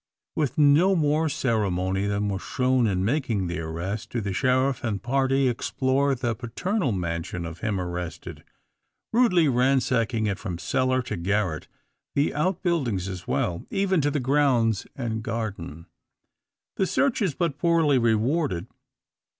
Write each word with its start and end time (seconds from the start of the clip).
With 0.35 0.57
no 0.57 0.95
more 0.95 1.29
ceremony 1.29 2.07
than 2.07 2.27
was 2.27 2.41
shown 2.41 2.87
in 2.87 3.05
making 3.05 3.45
the 3.45 3.59
arrest, 3.59 4.09
do 4.09 4.19
the 4.19 4.33
sheriff 4.33 4.83
and 4.83 4.99
party 4.99 5.47
explore 5.47 6.15
the 6.15 6.33
paternal 6.33 6.91
mansion 6.91 7.45
of 7.45 7.59
him 7.59 7.79
arrested, 7.79 8.43
rudely 9.13 9.47
ransacking 9.47 10.25
it 10.25 10.39
from 10.39 10.57
cellar 10.57 11.03
to 11.03 11.17
garret; 11.17 11.67
the 12.15 12.33
outbuildings 12.33 13.07
as 13.07 13.27
well, 13.27 13.63
even 13.69 14.01
to 14.01 14.09
the 14.09 14.19
grounds 14.19 14.87
and 14.95 15.21
garden. 15.21 15.85
Their 16.77 16.87
search 16.87 17.21
is 17.21 17.35
but 17.35 17.59
poorly 17.59 17.99
rewarded. 17.99 18.65